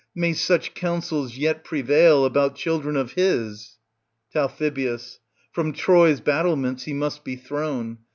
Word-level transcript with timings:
May 0.15 0.33
such 0.33 0.73
counsels 0.73 1.37
yet 1.37 1.63
prevail 1.63 2.25
about 2.25 2.55
children 2.55 2.97
of 2.97 3.11
his! 3.11 3.77
Tal. 4.33 4.47
From 4.47 5.73
Troy's 5.73 6.21
bstttlements 6.21 6.85
he 6.85 6.93
must 6.95 7.23
be 7.23 7.35
thrown. 7.35 7.99